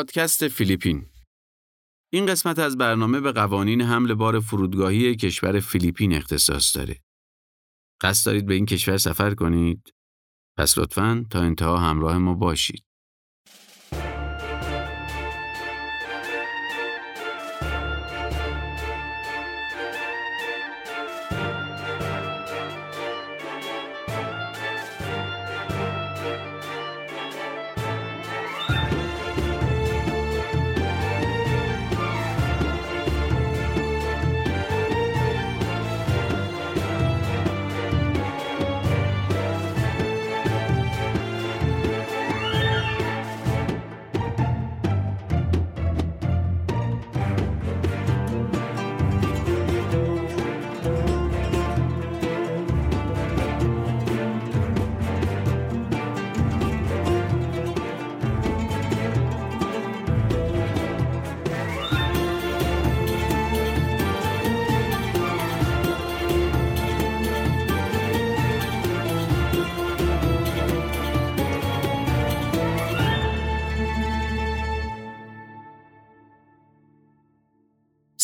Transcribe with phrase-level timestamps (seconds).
[0.00, 1.06] پادکست فیلیپین
[2.12, 7.00] این قسمت از برنامه به قوانین حمل بار فرودگاهی کشور فیلیپین اختصاص داره.
[8.00, 9.94] قصد دارید به این کشور سفر کنید؟
[10.58, 12.84] پس لطفاً تا انتها همراه ما باشید.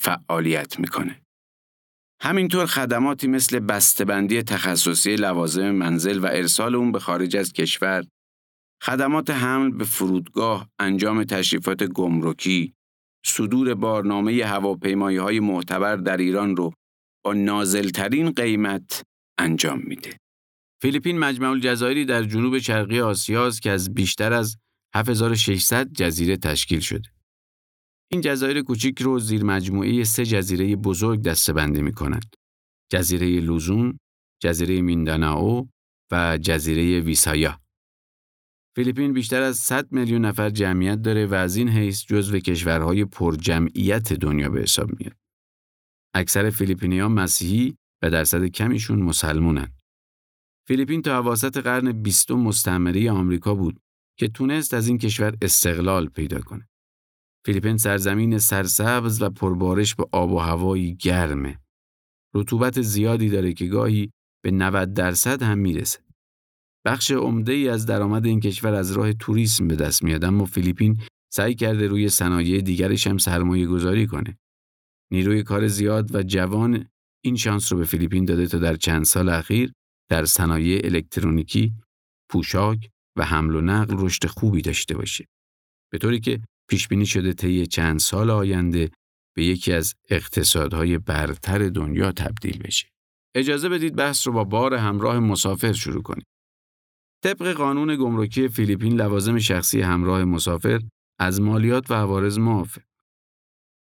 [0.00, 1.22] فعالیت می‌کنه.
[2.22, 8.04] همینطور خدماتی مثل بسته‌بندی تخصصی لوازم منزل و ارسال اون به خارج از کشور،
[8.82, 12.74] خدمات حمل به فرودگاه، انجام تشریفات گمرکی،
[13.26, 16.72] صدور بارنامه هواپیمایی های معتبر در ایران رو
[17.24, 19.02] با نازلترین قیمت
[19.38, 20.16] انجام میده.
[20.82, 24.56] فیلیپین مجمع الجزایری در جنوب شرقی آسیا است که از بیشتر از
[24.94, 27.08] 7600 جزیره تشکیل شده.
[28.12, 32.36] این جزایر کوچیک رو زیر مجموعه سه جزیره بزرگ دستبندی می کند.
[32.92, 33.98] جزیره لوزون،
[34.42, 35.68] جزیره مینداناو
[36.12, 37.60] و جزیره ویسایا.
[38.76, 44.12] فیلیپین بیشتر از 100 میلیون نفر جمعیت داره و از این حیث جزو کشورهای پرجمعیت
[44.12, 45.16] دنیا به حساب میاد.
[46.14, 49.72] اکثر فیلیپینیا مسیحی و درصد کمیشون مسلمونن.
[50.68, 53.80] فیلیپین تا اواسط قرن بیستم مستعمره آمریکا بود
[54.18, 56.69] که تونست از این کشور استقلال پیدا کنه.
[57.46, 61.58] فیلیپین سرزمین سرسبز و پربارش به آب و هوایی گرمه.
[62.34, 64.10] رطوبت زیادی داره که گاهی
[64.44, 65.98] به 90 درصد هم می‌رسه.
[66.84, 71.00] بخش عمده ای از درآمد این کشور از راه توریسم به دست میاد اما فیلیپین
[71.32, 74.38] سعی کرده روی صنایع دیگرش هم سرمایه گذاری کنه.
[75.12, 76.88] نیروی کار زیاد و جوان
[77.24, 79.72] این شانس رو به فیلیپین داده تا در چند سال اخیر
[80.10, 81.74] در صنایع الکترونیکی،
[82.30, 85.28] پوشاک و حمل و نقل رشد خوبی داشته باشه.
[85.92, 86.40] به طوری که
[86.70, 88.90] پیش بینی شده طی چند سال آینده
[89.36, 92.88] به یکی از اقتصادهای برتر دنیا تبدیل بشه.
[93.34, 96.24] اجازه بدید بحث رو با بار همراه مسافر شروع کنیم.
[97.24, 100.80] طبق قانون گمرکی فیلیپین لوازم شخصی همراه مسافر
[101.18, 102.82] از مالیات و عوارض معافه.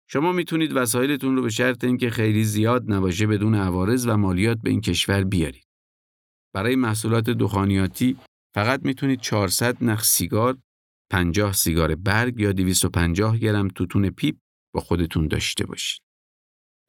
[0.09, 4.71] شما می‌تونید وسایلتون رو به شرط اینکه خیلی زیاد نباشه بدون عوارض و مالیات به
[4.71, 5.67] این کشور بیارید.
[6.55, 8.17] برای محصولات دخانیاتی
[8.55, 10.59] فقط می‌تونید 400 نخ سیگار
[11.13, 14.37] 50 سیگار برگ یا 250 گرم توتون پیپ
[14.75, 16.03] با خودتون داشته باشید.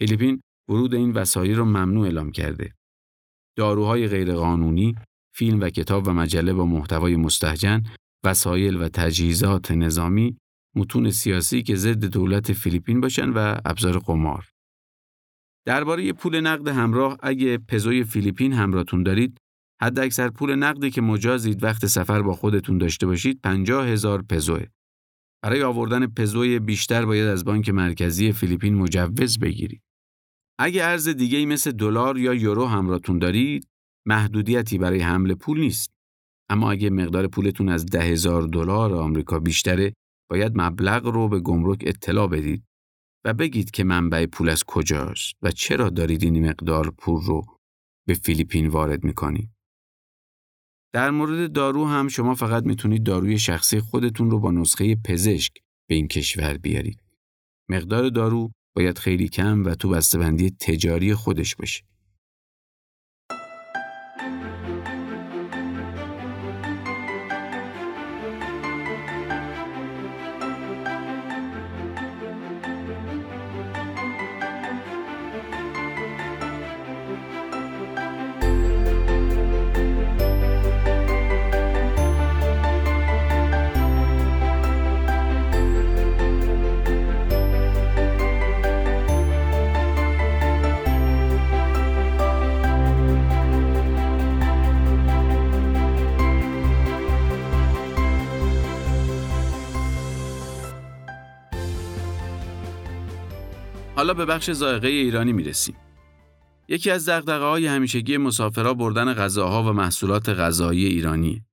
[0.02, 2.74] فیلیپین ورود این وسایل رو ممنوع اعلام کرده.
[3.58, 4.96] داروهای غیرقانونی،
[5.36, 7.84] فیلم و کتاب و مجله با محتوای مستهجن،
[8.26, 10.38] وسایل و تجهیزات نظامی،
[10.76, 14.50] متون سیاسی که ضد دولت فیلیپین باشن و ابزار قمار.
[15.66, 19.38] درباره پول نقد همراه اگه پزوی فیلیپین همراهتون دارید
[19.82, 24.66] حد اکثر پول نقدی که مجازید وقت سفر با خودتون داشته باشید 50 هزار پزوه.
[25.44, 29.82] برای آوردن پزوی بیشتر باید از بانک مرکزی فیلیپین مجوز بگیرید.
[30.60, 33.68] اگه ارز دیگه مثل دلار یا یورو همراهتون دارید،
[34.08, 35.92] محدودیتی برای حمل پول نیست.
[36.50, 39.94] اما اگه مقدار پولتون از ده هزار دلار آمریکا بیشتره،
[40.30, 42.64] باید مبلغ رو به گمرک اطلاع بدید
[43.26, 47.46] و بگید که منبع پول از کجاست و چرا دارید این مقدار پول رو
[48.08, 49.57] به فیلیپین وارد می‌کنید.
[50.94, 55.54] در مورد دارو هم شما فقط می‌تونید داروی شخصی خودتون رو با نسخه پزشک
[55.90, 57.04] به این کشور بیارید.
[57.70, 61.84] مقدار دارو باید خیلی کم و تو بسته‌بندی تجاری خودش باشه.
[103.98, 105.76] حالا به بخش ذائقه ایرانی می‌رسیم.
[106.68, 111.46] یکی از دقدقه های همیشگی مسافرها بردن غذاها و محصولات غذایی ایرانی.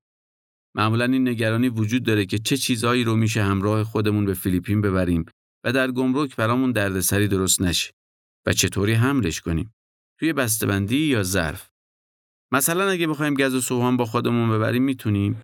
[0.77, 5.25] معمولا این نگرانی وجود داره که چه چیزهایی رو میشه همراه خودمون به فیلیپین ببریم
[5.65, 7.93] و در گمرک برامون دردسری درست نشه
[8.47, 9.75] و چطوری حملش کنیم
[10.19, 11.71] توی بسته‌بندی یا ظرف
[12.53, 15.43] مثلا اگه بخوایم گز و سوهان با خودمون ببریم می‌تونیم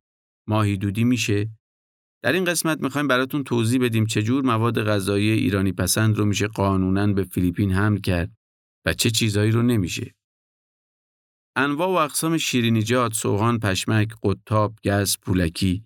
[0.48, 1.48] ماهی دودی میشه
[2.22, 7.06] در این قسمت می‌خوایم براتون توضیح بدیم چجور مواد غذایی ایرانی پسند رو میشه قانونا
[7.06, 8.30] به فیلیپین حمل کرد
[8.84, 10.14] و چه چیزهایی رو نمیشه.
[11.56, 15.84] انواع و اقسام شیرینیجات، سوهان، پشمک، قطاب، گز، پولکی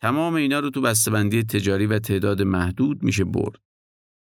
[0.00, 3.60] تمام اینا رو تو بسته‌بندی تجاری و تعداد محدود میشه برد.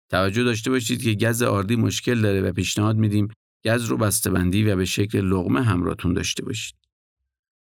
[0.10, 3.28] توجه داشته باشید که گز آردی مشکل داره و پیشنهاد میدیم
[3.66, 6.76] گز رو بسته‌بندی و به شکل لغمه همراهتون داشته باشید.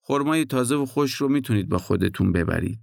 [0.06, 2.80] خرمای تازه و خوش رو می‌تونید با خودتون ببرید.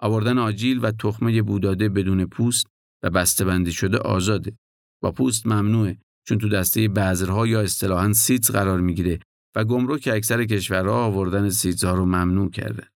[0.00, 2.66] آوردن آجیل و تخمه بوداده بدون پوست
[3.02, 4.56] و بسته‌بندی شده آزاده.
[5.02, 5.98] با پوست ممنوعه
[6.28, 9.18] چون تو دسته بذرها یا اصطلاحاً سیتز قرار می‌گیره
[9.56, 12.88] و گمرک اکثر کشورها آوردن سیتزها رو ممنوع کرده.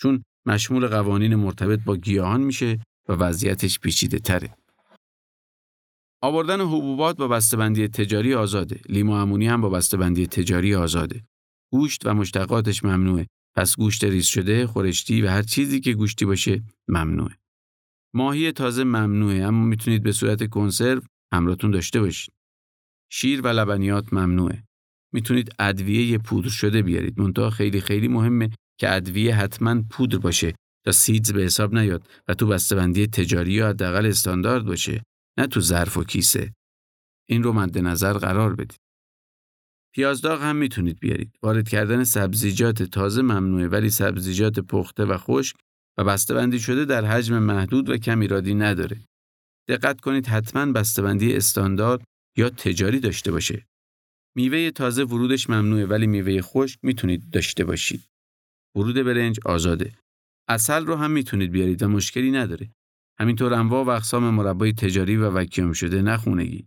[0.00, 2.78] چون مشمول قوانین مرتبط با گیاهان میشه
[3.08, 4.54] و وضعیتش پیچیده تره.
[6.22, 8.80] آوردن حبوبات با بسته‌بندی تجاری آزاده.
[8.88, 11.24] لیمو امونی هم با بسته‌بندی تجاری آزاده.
[11.72, 13.26] گوشت و مشتقاتش ممنوعه.
[13.58, 17.38] پس گوشت ریز شده، خورشتی و هر چیزی که گوشتی باشه ممنوعه.
[18.14, 21.02] ماهی تازه ممنوعه اما می‌تونید به صورت کنسرو
[21.32, 22.34] همراهتون داشته باشید.
[23.12, 24.64] شیر و لبنیات ممنوعه.
[25.12, 27.20] می‌تونید ادویه پودر شده بیارید.
[27.20, 28.50] منتها خیلی خیلی مهمه
[28.80, 30.54] که ادویه حتما پودر باشه
[30.84, 35.02] تا سیدز به حساب نیاد و تو بسته‌بندی تجاری یا حداقل استاندارد باشه
[35.38, 36.52] نه تو ظرف و کیسه.
[37.28, 38.87] این رو مد نظر قرار بدید.
[39.98, 41.30] پیازداغ هم می‌تونید بیارید.
[41.42, 45.56] وارد کردن سبزیجات تازه ممنوعه ولی سبزیجات پخته و خشک
[45.98, 48.96] و بسته‌بندی شده در حجم محدود و کم ایرادی نداره.
[49.68, 52.04] دقت کنید حتما بسته‌بندی استاندارد
[52.36, 53.66] یا تجاری داشته باشه.
[54.36, 58.04] میوه تازه ورودش ممنوعه ولی میوه خشک می‌تونید داشته باشید.
[58.76, 59.92] ورود برنج آزاده.
[60.48, 62.70] اصل رو هم می‌تونید بیارید و مشکلی نداره.
[63.20, 66.66] همینطور انواع و اقسام مربای تجاری و وکیوم شده نخونگی.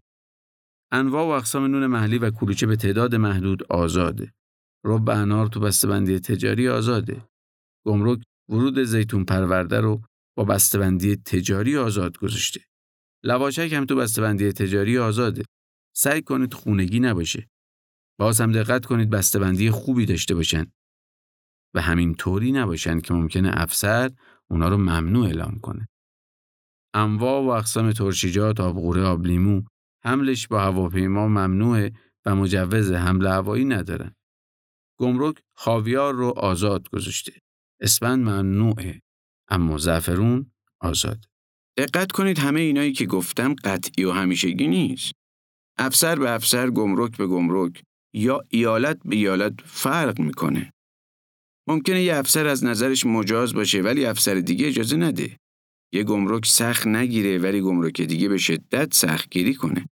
[0.94, 4.34] انواع و اقسام نون محلی و کلوچه به تعداد محدود آزاده.
[4.86, 7.26] رب انار تو بسته‌بندی تجاری آزاده.
[7.86, 8.20] گمرک
[8.50, 10.02] ورود زیتون پرورده رو
[10.38, 12.62] با بسته‌بندی تجاری آزاد گذاشته.
[13.24, 15.44] لواشک هم تو بسته‌بندی تجاری آزاده.
[15.96, 17.50] سعی کنید خونگی نباشه.
[18.20, 20.72] باز هم دقت کنید بسته‌بندی خوبی داشته باشن.
[21.76, 24.12] و همین طوری نباشن که ممکنه افسر
[24.50, 25.88] اونا رو ممنوع اعلام کنه.
[26.94, 29.62] انواع و اقسام ترشیجات، آبغوره، آب لیمو
[30.04, 31.94] حملش با هواپیما ممنوعه
[32.26, 34.16] و مجوز حمل هوایی ندارن.
[35.00, 37.34] گمرک خاویار رو آزاد گذاشته.
[37.82, 39.02] اسفند ممنوعه
[39.50, 41.26] اما زعفرون آزاد.
[41.78, 45.12] دقت کنید همه اینایی که گفتم قطعی و همیشگی نیست.
[45.78, 50.74] افسر به افسر گمرک به گمرک یا ایالت به ایالت فرق می‌کنه.
[51.68, 55.38] ممکنه یه افسر از نظرش مجاز باشه ولی افسر دیگه اجازه نده.
[55.94, 59.90] یه گمرک سخت نگیره ولی گمرک دیگه به شدت سختگیری کنه.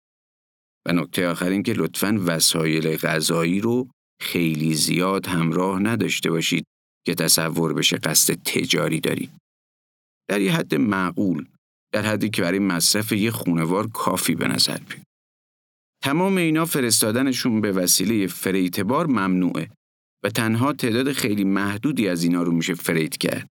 [0.86, 3.88] و نکته آخر این که لطفاً وسایل غذایی رو
[4.20, 6.64] خیلی زیاد همراه نداشته باشید
[7.06, 9.30] که تصور بشه قصد تجاری دارید.
[10.28, 11.46] در یه حد معقول،
[11.92, 15.02] در حدی که برای مصرف یه خونوار کافی به نظر بیاد.
[16.04, 19.70] تمام اینا فرستادنشون به وسیله فریتبار ممنوعه
[20.24, 23.48] و تنها تعداد خیلی محدودی از اینا رو میشه فریت کرد.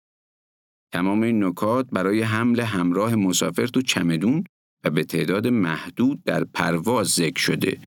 [0.93, 4.43] تمام این نکات برای حمل همراه مسافر تو چمدون
[4.83, 7.81] و به تعداد محدود در پرواز ذکر شده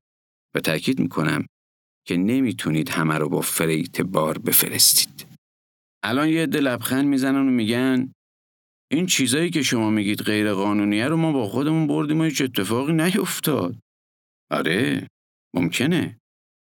[0.54, 1.46] و تاکید می‌کنم
[2.06, 5.26] که نمی‌تونید همه رو با فریت بار بفرستید.
[6.02, 8.12] الان یه عده لبخند می‌زنن و میگن
[8.90, 12.92] این چیزایی که شما میگید غیر قانونیه رو ما با خودمون بردیم و هیچ اتفاقی
[12.92, 13.76] نیفتاد.
[14.50, 15.08] آره
[15.54, 16.18] ممکنه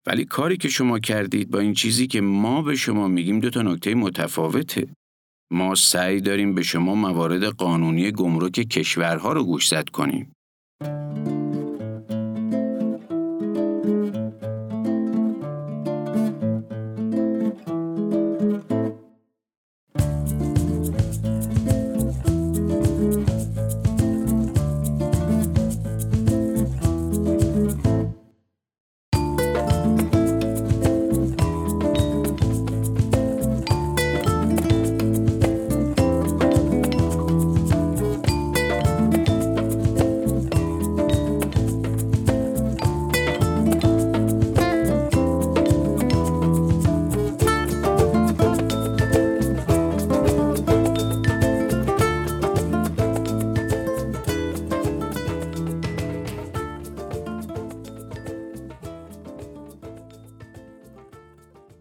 [0.07, 3.63] ولی کاری که شما کردید با این چیزی که ما به شما میگیم دو تا
[3.63, 4.89] نکته متفاوته.
[5.51, 10.33] ما سعی داریم به شما موارد قانونی گمرک کشورها رو گوشزد کنیم.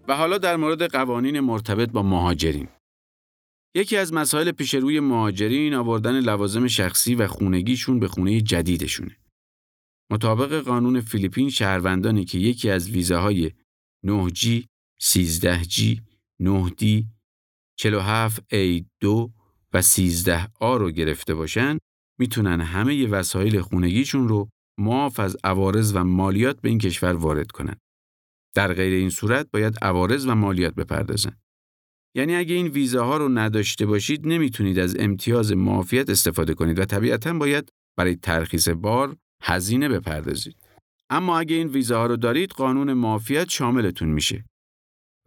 [0.08, 2.68] و حالا در مورد قوانین مرتبط با مهاجرین.
[3.76, 9.18] یکی از مسائل پیش روی مهاجرین آوردن لوازم شخصی و خونگیشون به خونه جدیدشونه.
[10.12, 13.52] مطابق قانون فیلیپین شهروندانی که یکی از ویزاهای
[14.08, 14.64] 9G،
[15.02, 16.00] 13G،
[16.42, 17.04] 9D،
[17.82, 19.30] 47A2
[19.74, 21.78] و 13A رو گرفته باشن
[22.20, 27.76] می‌تونن همه وسایل خونگیشون رو معاف از عوارض و مالیات به این کشور وارد کنن.
[28.56, 31.38] در غیر این صورت باید عوارض و مالیات بپردازن.
[32.16, 37.34] یعنی اگه این ویزاها رو نداشته باشید نمی‌تونید از امتیاز معافیت استفاده کنید و طبیعتا
[37.34, 40.56] باید برای ترخیص بار هزینه بپردازید.
[41.10, 44.46] اما اگه این ویزاها رو دارید قانون معافیت شاملتون میشه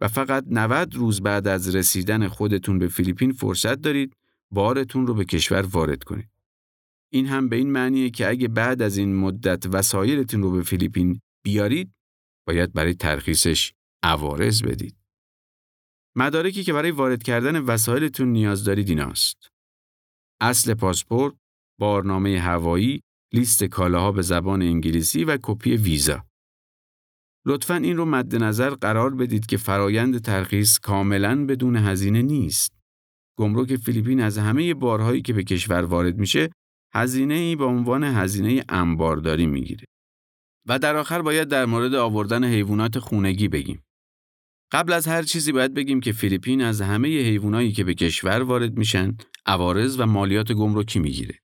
[0.01, 4.13] و فقط 90 روز بعد از رسیدن خودتون به فیلیپین فرصت دارید
[4.51, 6.29] بارتون رو به کشور وارد کنید.
[7.11, 11.19] این هم به این معنیه که اگه بعد از این مدت وسایلتون رو به فیلیپین
[11.43, 11.91] بیارید
[12.49, 14.95] باید برای ترخیصش عوارض بدید.
[16.17, 19.37] مدارکی که برای وارد کردن وسایلتون نیاز دارید ایناست.
[20.41, 21.33] اصل پاسپورت،
[21.79, 23.01] بارنامه هوایی،
[23.33, 26.25] لیست کالاها به زبان انگلیسی و کپی ویزا.
[27.45, 32.73] لطفا این رو مد نظر قرار بدید که فرایند ترخیص کاملا بدون هزینه نیست.
[33.39, 36.49] گمرک فیلیپین از همه بارهایی که به کشور وارد میشه
[36.93, 39.85] هزینه ای به عنوان هزینه انبارداری می‌گیره.
[40.69, 43.83] و در آخر باید در مورد آوردن حیوانات خونگی بگیم.
[44.71, 48.77] قبل از هر چیزی باید بگیم که فیلیپین از همه حیوانایی که به کشور وارد
[48.77, 51.39] میشن عوارض و مالیات گمرکی می‌گیره.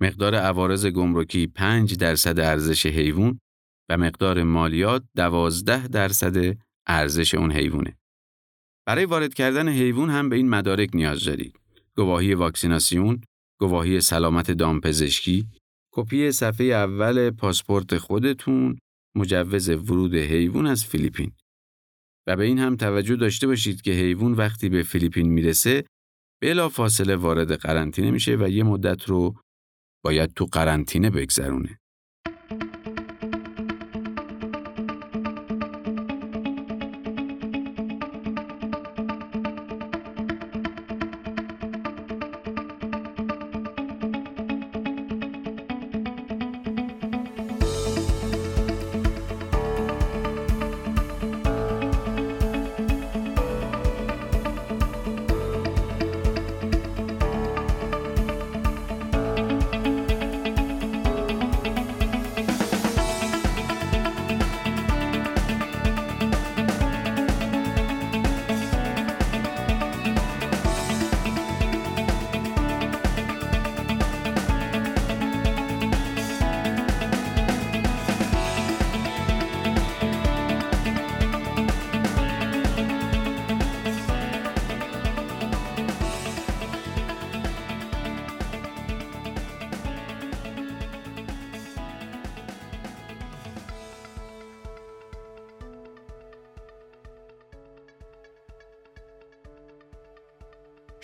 [0.00, 3.40] مقدار عوارض گمرکی 5 درصد ارزش حیوان
[3.88, 7.98] و مقدار مالیات 12 درصد ارزش اون حیوانه.
[8.86, 11.60] برای وارد کردن حیوان هم به این مدارک نیاز دارید.
[11.96, 13.20] گواهی واکسیناسیون،
[13.60, 15.48] گواهی سلامت دامپزشکی،
[15.96, 18.78] کپی صفحه اول پاسپورت خودتون،
[19.16, 21.32] مجوز ورود حیوان از فیلیپین.
[22.26, 25.84] و به این هم توجه داشته باشید که حیوان وقتی به فیلیپین می‌رسه
[26.42, 29.34] بلا فاصله وارد قرنطینه میشه و یه مدت رو
[30.04, 31.78] باید تو قرنطینه بگذرونه.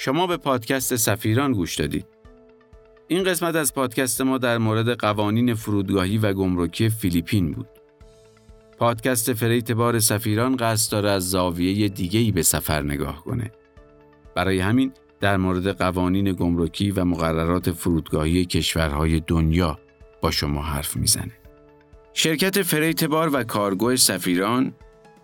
[0.04, 2.06] شما به پادکست سفیران گوش دادید.
[3.08, 7.68] این قسمت از پادکست ما در مورد قوانین فرودگاهی و گمرکی فیلیپین بود.
[8.78, 13.52] پادکست فریت بار سفیران قصد داره از زاویه دیگه‌ای به سفر نگاه کنه.
[14.34, 19.78] برای همین در مورد قوانین گمرکی و مقررات فرودگاهی کشورهای دنیا
[20.20, 21.32] با شما حرف می‌زنه.
[22.12, 24.74] شرکت فریت بار و کارگو سفیران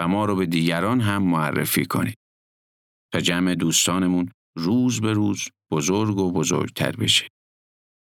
[0.00, 2.18] و ما رو به دیگران هم معرفی کنید.
[3.12, 7.28] تا جمع دوستانمون روز به روز بزرگ و بزرگتر بشه.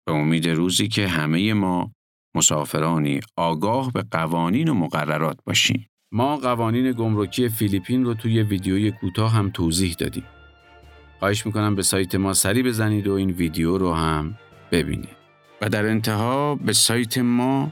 [0.07, 1.91] به امید روزی که همه ما
[2.35, 5.87] مسافرانی آگاه به قوانین و مقررات باشیم.
[6.13, 10.25] ما قوانین گمرکی فیلیپین رو توی ویدیوی کوتاه هم توضیح دادیم.
[11.19, 14.37] خواهش می‌کنم به سایت ما سری بزنید و این ویدیو رو هم
[14.71, 15.15] ببینید.
[15.61, 17.71] و در انتها به سایت ما